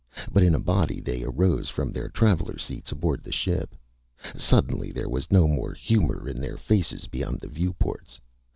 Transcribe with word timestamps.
But 0.31 0.41
in 0.41 0.55
a 0.55 0.59
body 0.59 0.99
they 0.99 1.21
arose 1.23 1.69
from 1.69 1.91
their 1.91 2.09
traveler 2.09 2.57
seats 2.57 2.91
aboard 2.91 3.21
the 3.21 3.31
ship. 3.31 3.75
Suddenly 4.35 4.91
there 4.91 5.07
was 5.07 5.29
no 5.29 5.47
more 5.47 5.75
humor 5.75 6.27
in 6.27 6.41
their 6.41 6.57
faces 6.57 7.05
beyond 7.05 7.39
the 7.39 7.47
view 7.49 7.73
ports. 7.73 8.19